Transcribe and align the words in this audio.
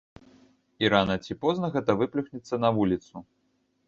І 0.85 0.89
рана 0.93 1.17
ці 1.27 1.37
позна 1.43 1.69
гэта 1.75 1.95
выплюхнецца 1.99 2.59
на 2.65 2.69
вуліцу. 2.79 3.23